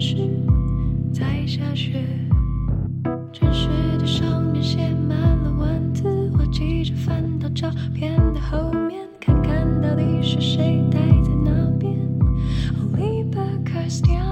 [0.00, 0.16] 是
[1.12, 2.02] 在下雪。
[3.32, 3.68] 城市
[3.98, 11.94] 的上面写满了文字，我急着翻到照片的后面，看看到底是谁待在那边。
[12.78, 14.24] Oh, Libercia，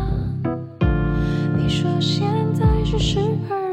[1.56, 3.67] 你说现在是十二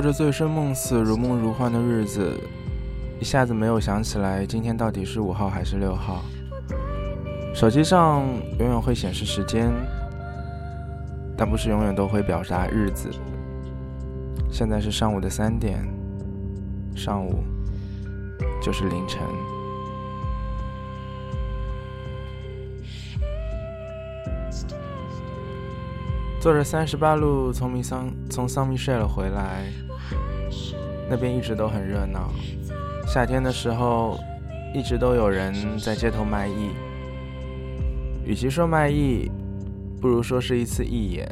[0.00, 2.32] 过着醉生梦死、如梦如幻的日子，
[3.20, 6.24] 一下子没有想起来今天到底是五号还是六号。
[7.54, 8.24] 手机上
[8.58, 9.70] 永远会显示时间，
[11.36, 13.10] 但不是永远都会表达日子。
[14.50, 15.86] 现在是上午的三点，
[16.96, 17.44] 上午
[18.62, 19.20] 就是凌晨。
[26.40, 29.70] 坐着三十八路从米桑从桑米睡了回来，
[31.10, 32.30] 那边一直都很热闹。
[33.04, 34.16] 夏天的时候，
[34.72, 36.70] 一直都有人在街头卖艺。
[38.24, 39.28] 与其说卖艺，
[40.00, 41.26] 不如说是一次义演。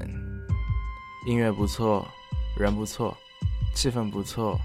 [1.29, 2.05] 音乐不错，
[2.59, 3.17] 人不错，
[3.73, 4.59] 气氛不错，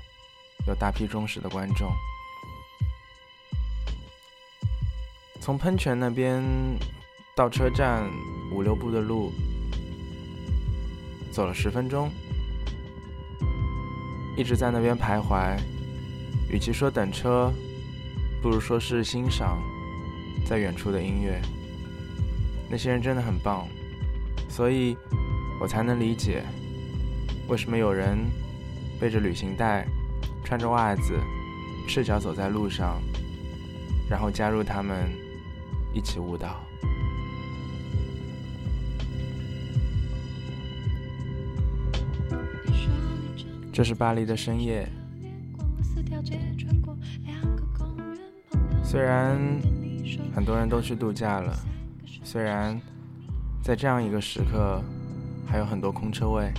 [0.67, 1.91] 有大批忠实的观众。
[5.39, 6.41] 从喷泉那边
[7.35, 8.09] 到车站
[8.51, 9.31] 五六步的路。
[11.31, 12.09] 走了十分钟，
[14.35, 15.57] 一直在那边徘徊。
[16.49, 17.51] 与其说等车，
[18.41, 19.61] 不如说是欣赏
[20.45, 21.41] 在远处的音乐。
[22.69, 23.67] 那些人真的很棒，
[24.49, 24.95] 所以
[25.59, 26.43] 我才能理解
[27.47, 28.17] 为什么有人
[28.99, 29.87] 背着旅行袋，
[30.43, 31.19] 穿着袜子，
[31.87, 33.01] 赤脚走在路上，
[34.09, 35.11] 然后加入他们
[35.93, 36.63] 一起舞蹈。
[43.73, 44.87] 这是巴黎的深夜，
[48.83, 49.35] 虽然
[50.35, 51.57] 很多人都去度假了，
[52.23, 52.79] 虽然
[53.63, 54.79] 在这样一个时刻
[55.47, 56.53] 还有很多空车位，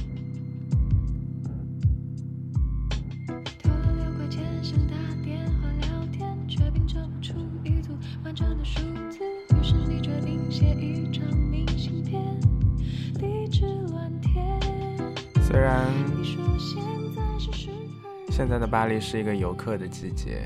[18.45, 20.45] 现在的巴黎是一个游客的季节，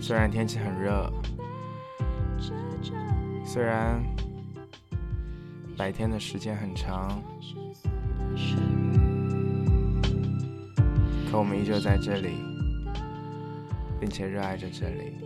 [0.00, 1.12] 虽然天气很热，
[3.44, 4.00] 虽然
[5.76, 7.20] 白天的时间很长，
[11.28, 12.36] 可我们依旧在这里，
[13.98, 15.16] 并且热爱着这里。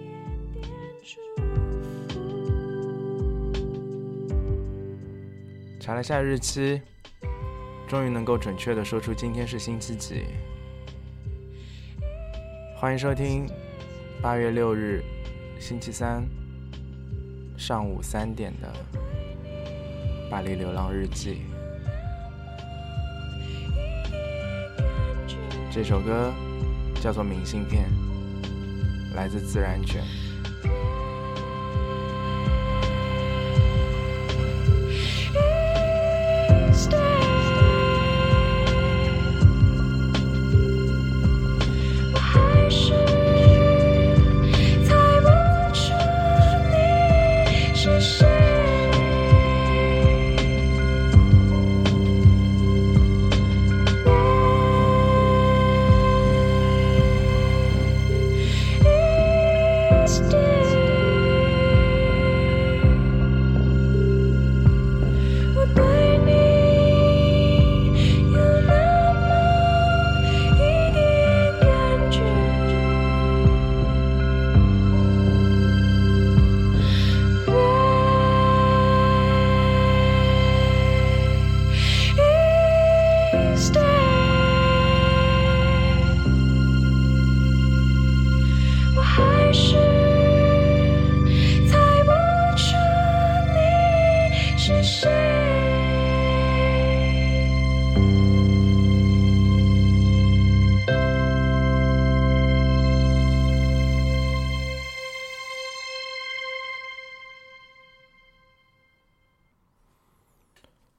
[5.79, 6.81] 查了下日期，
[7.87, 10.25] 终于能够准确的说出今天是星期几。
[12.85, 13.49] 欢迎收听
[14.21, 15.03] 八月六日
[15.59, 16.23] 星期三
[17.57, 18.71] 上午三点的
[20.31, 21.39] 《巴黎流浪日记》。
[25.73, 26.31] 这首歌
[27.01, 27.89] 叫做《明信片》，
[29.17, 30.05] 来自自然卷。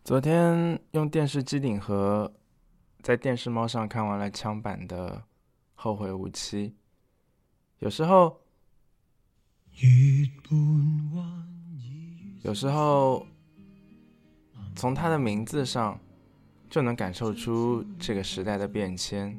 [0.05, 2.31] 昨天用电视机顶盒
[3.01, 5.17] 在电视猫上看完了枪版的
[5.73, 6.69] 《后会无期》，
[7.79, 8.39] 有时候，
[12.43, 13.25] 有时候
[14.75, 15.99] 从它的名字上
[16.69, 19.35] 就能感受出这个时代的变迁。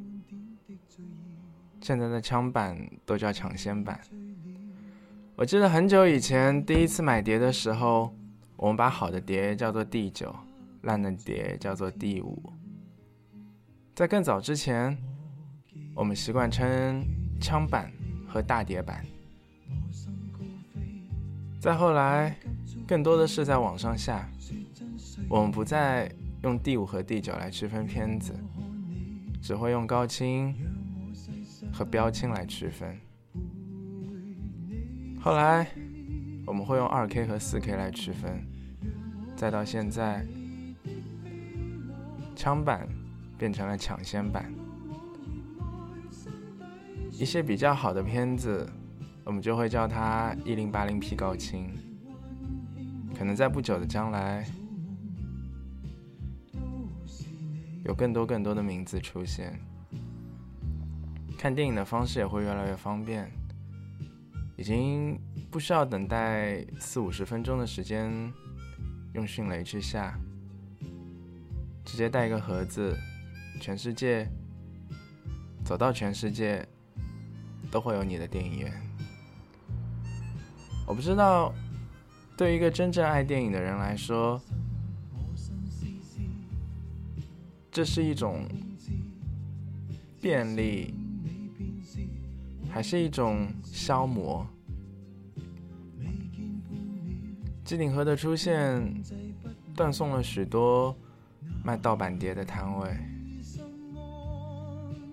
[1.80, 4.00] 现在的枪版都叫抢先版。
[5.36, 8.12] 我记得很久以前第一次买碟的时候，
[8.56, 10.34] 我们把好的碟叫做第九。
[10.86, 12.40] 烂的碟叫做第五，
[13.92, 14.96] 在更早之前，
[15.94, 17.04] 我们习惯称
[17.40, 17.92] 枪版
[18.28, 19.04] 和大碟版。
[21.60, 22.36] 再后来，
[22.86, 24.30] 更多的是在网上下，
[25.28, 26.08] 我们不再
[26.44, 28.32] 用第五和第九来区分片子，
[29.42, 30.54] 只会用高清
[31.72, 32.96] 和标清来区分。
[35.20, 35.66] 后来，
[36.46, 38.46] 我们会用二 K 和四 K 来区分，
[39.34, 40.24] 再到现在。
[42.36, 42.86] 枪版
[43.38, 44.52] 变成了抢先版，
[47.10, 48.70] 一些比较好的片子，
[49.24, 51.74] 我们就会叫它一零八零 P 高清。
[53.18, 54.46] 可能在不久的将来，
[57.82, 59.58] 有更多更多的名字出现。
[61.38, 63.30] 看电影的方式也会越来越方便，
[64.56, 65.18] 已经
[65.50, 68.12] 不需要等待四五十分钟的时间，
[69.14, 70.18] 用迅雷去下。
[71.86, 72.94] 直接带一个盒子，
[73.60, 74.28] 全世界
[75.64, 76.66] 走到全世界
[77.70, 78.72] 都会有你的电影院。
[80.84, 81.54] 我不知道，
[82.36, 84.40] 对于一个真正爱电影的人来说，
[87.70, 88.44] 这是一种
[90.20, 90.92] 便利，
[92.68, 94.44] 还是一种消磨？
[97.64, 99.02] 机顶盒的出现，
[99.74, 100.96] 断送了许多。
[101.66, 102.96] 卖盗版碟的摊位，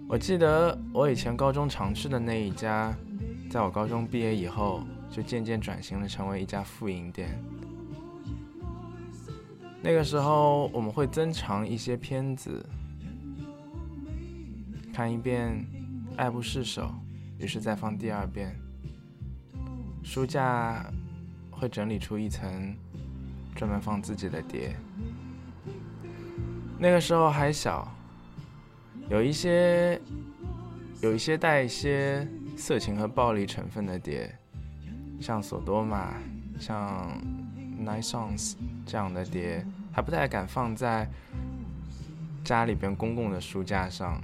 [0.07, 2.95] 我记得我以前高中常去的那一家，
[3.50, 7.44] 在我高中毕业以后，就渐渐转型了，成为一家复印店。
[9.81, 12.63] 那个时候，我们会增长一些片子，
[14.94, 15.65] 看一遍
[16.17, 16.94] 爱不释手，
[17.39, 18.56] 于是再放第二遍。
[20.03, 20.85] 书架
[21.49, 22.77] 会整理出一层，
[23.56, 24.75] 专门放自己的碟。
[26.83, 27.89] 那个时候还小，
[29.09, 29.97] 有一些
[31.00, 32.27] 有一些带一些
[32.57, 34.30] 色情和暴力成分的碟，
[35.21, 36.15] 像索多玛、
[36.59, 37.18] 像
[37.81, 41.09] Nice Songs 这样的碟，还不太敢放在
[42.44, 44.21] 家里边公共的书架上，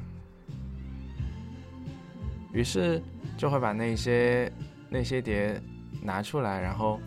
[2.51, 3.01] 于是
[3.37, 4.51] 就会把那些
[4.89, 5.57] 那些碟
[6.03, 6.99] 拿出来，然后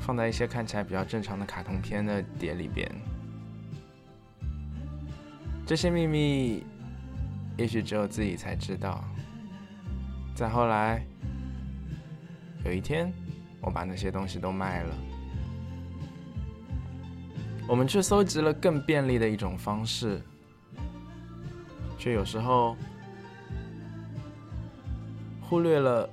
[0.00, 2.86] 放在一些看起来比较正常的卡通片的碟里边。
[5.64, 6.66] 这些秘密，
[7.56, 9.02] 也许只有自己才知道。
[10.34, 11.02] 再后来，
[12.64, 13.12] 有一天，
[13.60, 14.94] 我把那些东西都卖了，
[17.68, 20.20] 我们去搜集了更便利的一种方式，
[21.96, 22.76] 却有时候
[25.40, 26.08] 忽略了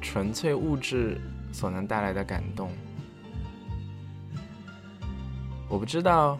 [0.00, 1.20] 纯粹物质
[1.52, 2.70] 所能带来的感动。
[5.68, 6.38] 我不知道，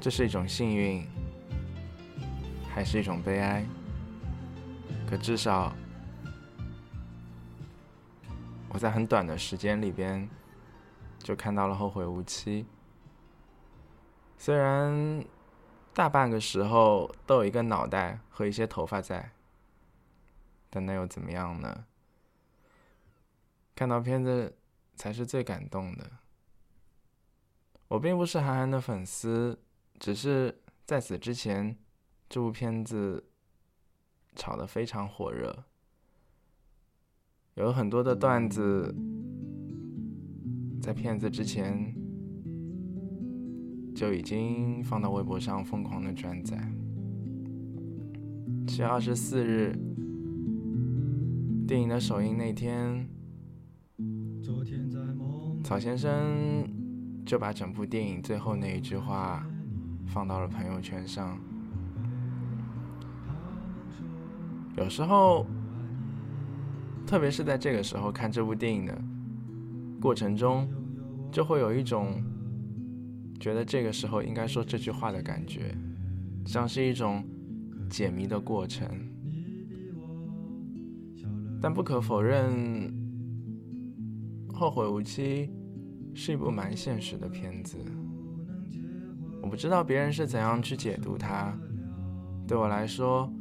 [0.00, 1.04] 这是一种幸运。
[2.74, 3.64] 还是一种悲哀，
[5.08, 5.72] 可至少
[8.68, 10.28] 我在很短的时间里边
[11.18, 12.66] 就看到了后会无期。
[14.36, 15.24] 虽然
[15.94, 19.30] 大半个时候都有一个脑袋和一些头发在，
[20.68, 21.84] 但那又怎么样呢？
[23.76, 24.58] 看到片子
[24.96, 26.10] 才是最感动的。
[27.86, 29.62] 我并不是韩寒的粉丝，
[30.00, 31.78] 只是在此之前。
[32.34, 33.22] 这部片子
[34.34, 35.56] 炒得非常火热，
[37.54, 38.92] 有很多的段子
[40.82, 41.94] 在片子之前
[43.94, 46.58] 就已经放到微博上疯狂的转载。
[48.66, 49.78] 七月二十四日，
[51.68, 53.08] 电影的首映那天，
[55.62, 56.68] 曹先生
[57.24, 59.46] 就把整部电影最后那一句话
[60.08, 61.38] 放到了朋友圈上。
[64.76, 65.46] 有时候，
[67.06, 69.02] 特别是在这个时候看这部电影的
[70.00, 70.68] 过程中，
[71.30, 72.22] 就会有一种
[73.38, 75.76] 觉得这个时候应该说这句话的感觉，
[76.44, 77.24] 像是一种
[77.88, 78.88] 解谜的过程。
[81.62, 82.92] 但不可否认，
[84.52, 85.50] 《后会无期》
[86.18, 87.78] 是一部蛮现实的片子。
[89.40, 91.56] 我不知道别人是怎样去解读它。
[92.46, 93.32] 对我来说，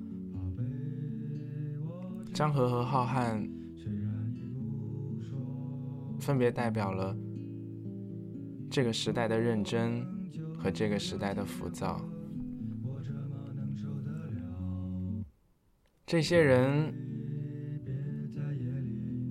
[2.33, 3.47] 江河和浩瀚
[6.19, 7.15] 分别代表了
[8.71, 10.03] 这个时代的认真
[10.57, 12.01] 和这个时代的浮躁。
[16.07, 16.91] 这些人，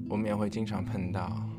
[0.08, 1.51] 我们也会经常碰到。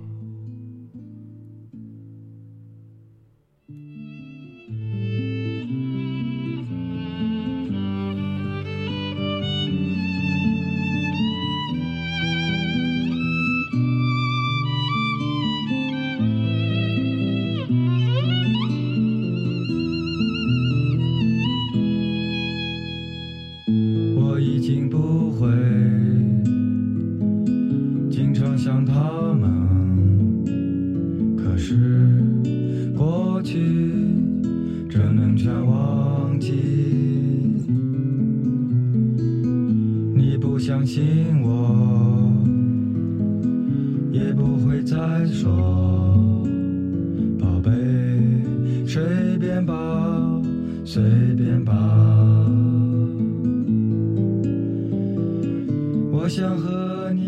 [56.24, 57.23] 我想和你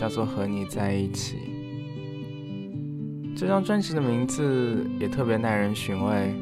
[0.00, 1.36] 叫做和你在一起。
[3.36, 6.34] 这张专辑的名字也特别耐人寻味，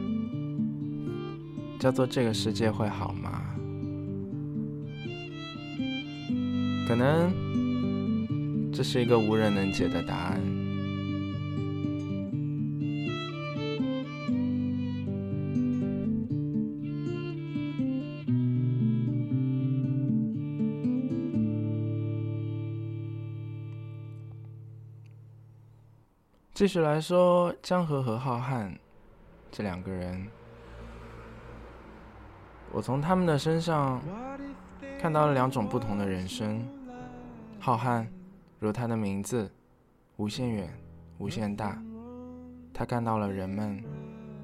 [1.77, 3.43] 叫做这个世界会好吗？
[6.87, 7.33] 可能
[8.73, 10.41] 这是一个无人能解的答案。
[26.59, 28.77] 继续来说，江河和浩瀚
[29.49, 30.27] 这两个人，
[32.73, 34.03] 我从他们的身上
[34.99, 36.69] 看到了两种不同的人生。
[37.61, 38.05] 浩瀚，
[38.59, 39.49] 如他的名字，
[40.17, 40.77] 无限远，
[41.19, 41.81] 无限大。
[42.75, 43.81] 他看到了人们，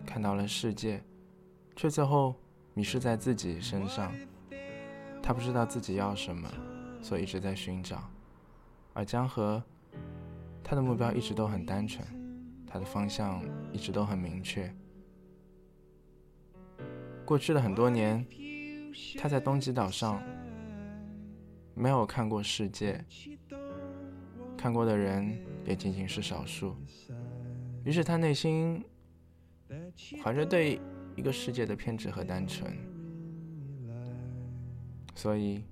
[0.06, 1.02] 看到了世界，
[1.74, 2.36] 却最后
[2.74, 4.12] 迷失在自己身上。
[5.20, 6.48] 他不知道自己要什么，
[7.02, 8.08] 所以一直在寻找。
[8.92, 9.60] 而江河。
[10.64, 12.04] 他的目标一直都很单纯，
[12.66, 14.74] 他的方向一直都很明确。
[17.26, 18.26] 过去的很多年，
[19.18, 20.22] 他在东极岛上
[21.74, 23.04] 没有看过世界，
[24.56, 26.74] 看过的人也仅仅是少数。
[27.84, 28.82] 于是他内心
[30.22, 30.80] 怀着对
[31.14, 32.74] 一个世界的偏执和单纯，
[35.14, 35.62] 所以，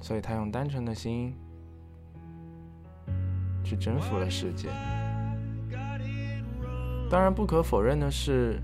[0.00, 1.36] 所以他用单纯的心。
[3.68, 4.68] 去征服了世界。
[7.10, 8.58] 当然，不可否认的是，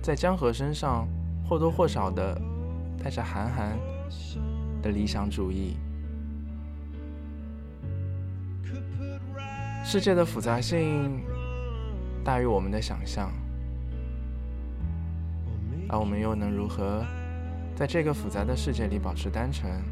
[0.00, 1.08] 在江河身上
[1.44, 2.40] 或多或少的
[3.02, 3.76] 带着韩寒
[4.80, 5.76] 的理想主义。
[9.84, 11.20] 世界的复杂性
[12.22, 13.32] 大于我们的想象，
[15.88, 17.04] 而我们又能如何
[17.74, 19.82] 在这个复杂的世界里保持单纯，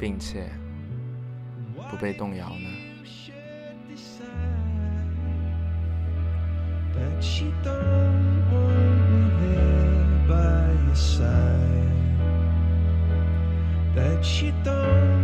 [0.00, 0.50] 并且
[1.88, 2.89] 不被动摇呢
[7.00, 12.20] ？that she don't want me here by side.
[13.94, 15.19] that you don't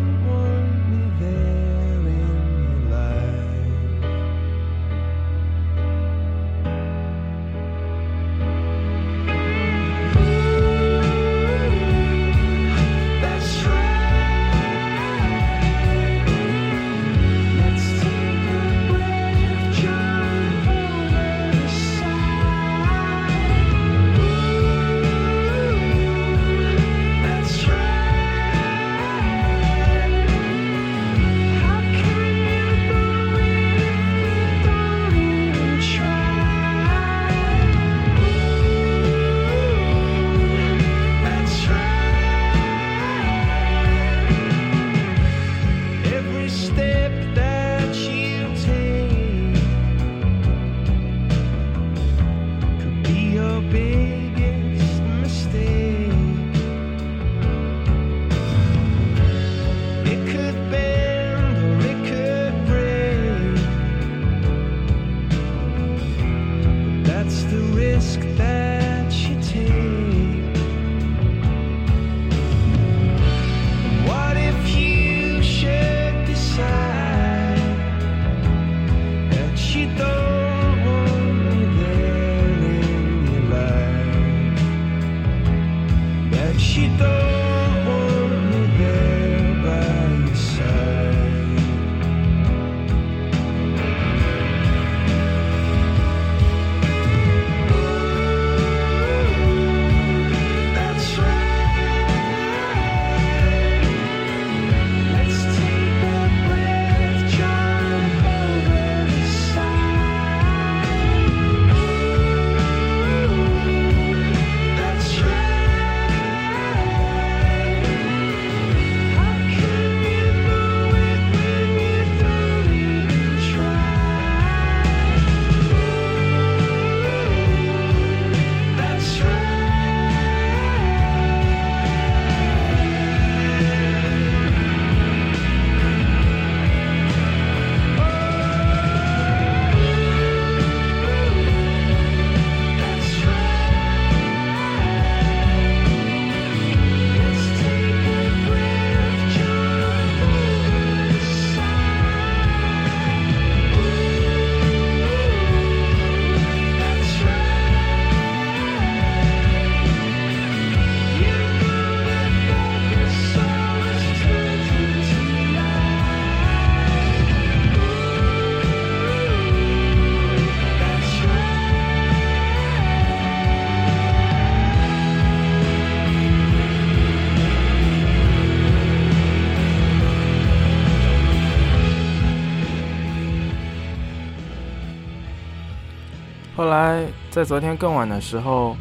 [186.76, 188.76] 来在昨天更晚的时候，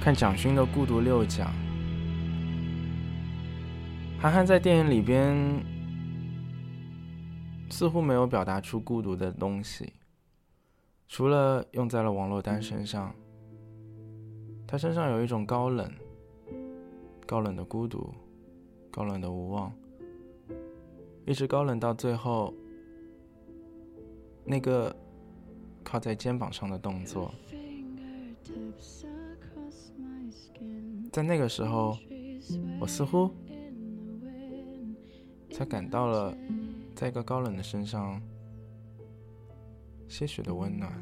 [0.00, 1.48] 看蒋勋的《孤独六讲》，
[4.20, 5.36] 韩寒在电影里边
[7.68, 9.92] 似乎没有表达出孤独的东西，
[11.08, 13.12] 除了用在了王珞丹身上，
[14.64, 15.90] 他身上有一种高冷，
[17.26, 18.14] 高冷的孤独，
[18.88, 19.72] 高冷的无望，
[21.26, 22.54] 一直高冷到最后，
[24.44, 24.94] 那个
[25.90, 27.34] 靠在肩膀上的动作，
[31.10, 31.98] 在那个时候，
[32.80, 33.28] 我似乎
[35.50, 36.32] 才感到了，
[36.94, 38.22] 在一个高冷的身上
[40.06, 40.92] 些许的温暖。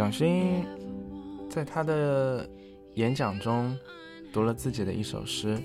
[0.00, 0.64] 蒋勋
[1.50, 2.48] 在他的
[2.94, 3.76] 演讲中
[4.32, 5.60] 读了自己的一首诗，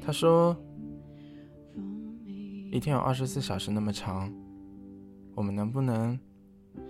[0.00, 0.56] 他说
[2.70, 4.32] ：“一天有二十四小时那么长，
[5.34, 6.16] 我们能不能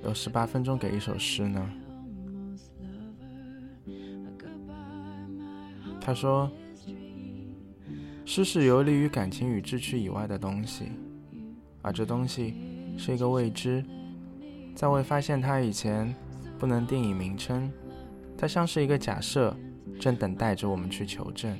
[0.04, 1.70] 有十八分钟给一首诗呢？”
[5.98, 6.52] 他说
[8.26, 10.92] ：“诗是游离于感情与志趣以外的东西，
[11.80, 12.52] 而这东西
[12.98, 13.82] 是一个未知，
[14.74, 16.12] 在未发现它以前，
[16.58, 17.72] 不能定义名称。
[18.36, 19.56] 它像是一个假设，
[19.98, 21.56] 正等待着我们去求证。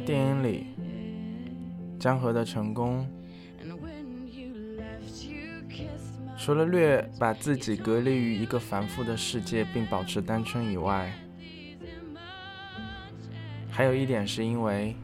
[0.00, 0.66] 电影里，
[1.98, 3.06] 江河的成功
[6.38, 11.12] 除了略把自己隔离于一个繁复的世界并保持单纯以外，
[13.70, 14.96] 还有一点是因为，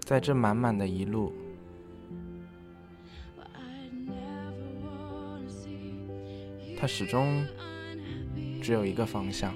[0.00, 1.32] 在这满满的一路，
[6.76, 7.46] 他始终
[8.60, 9.54] 只有一个方向，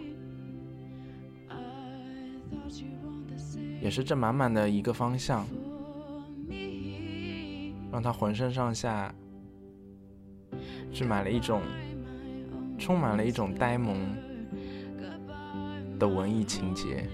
[3.85, 5.47] 也是这满满的一个方向，
[7.92, 9.14] 让他浑身上下
[10.90, 11.61] 置满了一种
[12.79, 13.94] 充满了一种呆萌
[15.99, 17.07] 的文艺情节。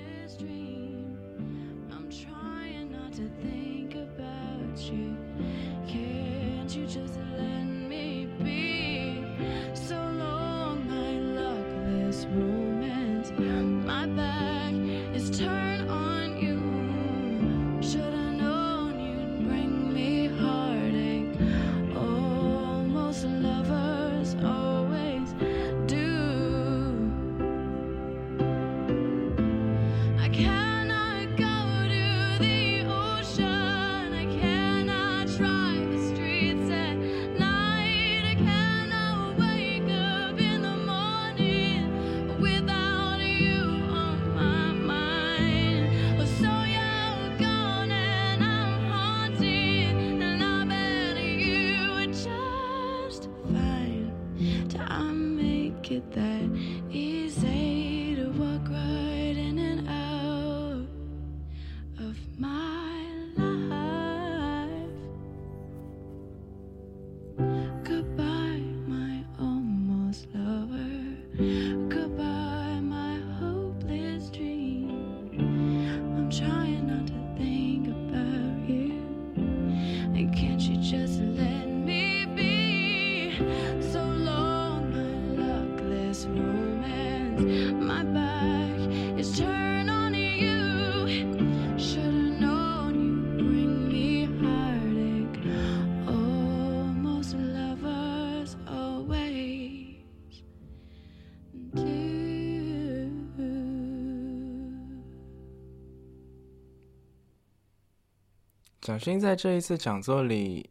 [108.90, 110.68] 蒋勋在这一次讲座里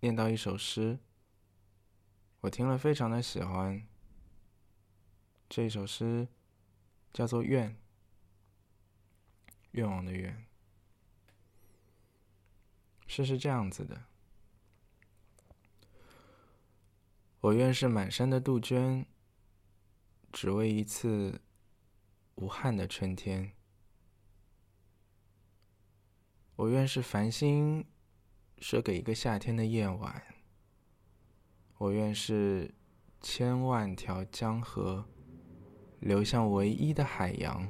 [0.00, 0.98] 念到一首诗，
[2.40, 3.86] 我听了非常的喜欢。
[5.50, 6.26] 这一首诗
[7.12, 7.70] 叫做《愿》，
[9.72, 10.46] 愿望的愿。
[13.06, 14.04] 诗是这样子的：
[17.40, 19.04] 我愿是满山的杜鹃，
[20.32, 21.42] 只为一次
[22.36, 23.52] 无憾的春天。
[26.58, 27.86] 我愿是繁星
[28.58, 30.20] 射给一个夏天的夜晚。
[31.76, 32.74] 我愿是
[33.20, 35.04] 千万条江河
[36.00, 37.64] 流向唯一的海洋。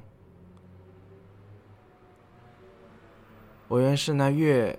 [3.69, 4.79] 我愿是那月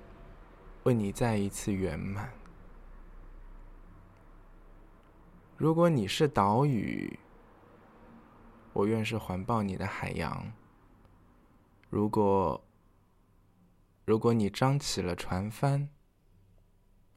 [0.86, 2.34] 为你再一次圆满。
[5.56, 7.20] 如果你是岛屿，
[8.74, 10.52] 我愿是环抱你的海洋。
[11.92, 12.60] 如果
[14.10, 15.88] 如果你张起了船帆，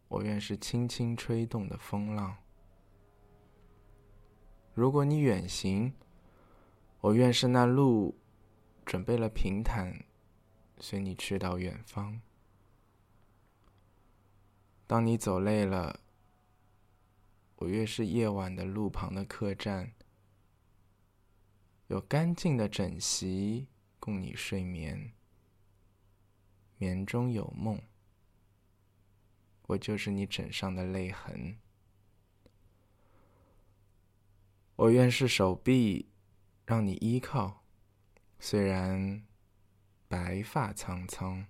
[0.09, 2.37] 我愿是轻轻吹动的风浪；
[4.75, 5.95] 如果你远行，
[7.01, 8.15] 我愿是那路
[8.85, 10.05] 准备了平坦，
[10.81, 12.21] 随你去到远方。
[14.87, 15.99] 当你走累了，
[17.57, 19.93] 我愿是夜晚的路旁的客栈，
[21.87, 23.67] 有干净的枕席
[23.99, 25.15] 供你睡眠。
[26.83, 27.81] 眠中有梦，
[29.69, 31.57] 我就是你枕上的泪痕。
[34.75, 36.11] 我愿是手臂，
[36.67, 37.63] 让你依靠，
[38.41, 39.25] 虽然
[40.09, 41.47] 白发苍苍。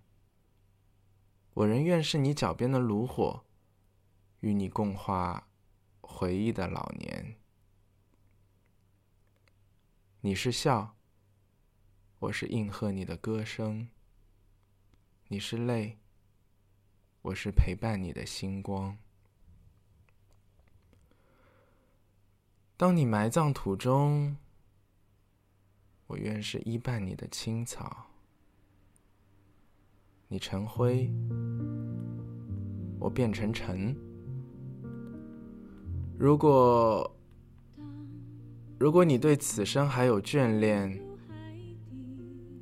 [1.55, 3.47] 我仍愿是你脚边的炉火，
[4.40, 5.49] 与你共话
[6.03, 7.37] 回忆的老年。
[10.21, 10.95] 你是笑，
[12.18, 13.88] 我是应和你的歌声。
[15.33, 15.97] 你是泪，
[17.23, 18.99] 我是陪伴你的星光。
[22.77, 24.37] 当你埋葬土中，
[26.07, 28.09] 我愿是依伴你的青草。
[30.29, 31.11] 你成灰，
[33.01, 33.97] 我变成尘。
[36.18, 37.11] 如果
[38.79, 41.03] 如果你对此生还有眷恋，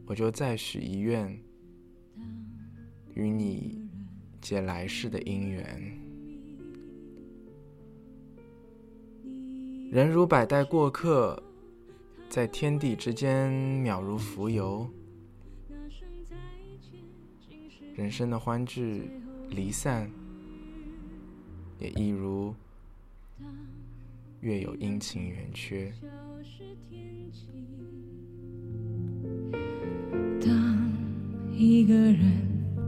[0.07, 1.37] 我就再许一愿，
[3.15, 3.89] 与你
[4.41, 5.99] 结来世的姻缘。
[9.91, 11.43] 人如百代过客，
[12.29, 13.51] 在天地之间
[13.85, 14.89] 渺如浮游。
[17.97, 19.11] 人生的欢聚
[19.51, 20.11] 离散，
[21.79, 22.55] 也一如
[24.41, 25.93] 月有阴晴圆缺。
[30.41, 30.93] 当
[31.53, 32.50] 一个人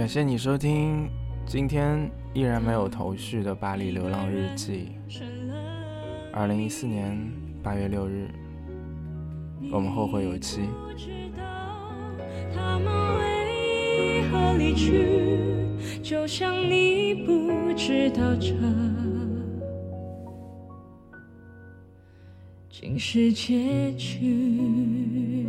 [0.00, 1.10] 感谢你收听
[1.44, 4.92] 今天依然没有头绪的巴黎流浪日记。
[6.32, 7.30] 二零一四年
[7.62, 8.26] 八月六日，
[9.70, 10.62] 我们后会有期。
[10.62, 11.42] 不知道
[12.54, 15.06] 他们为何离去，
[16.02, 18.54] 就像你不知道这
[22.70, 25.46] 竟是结局。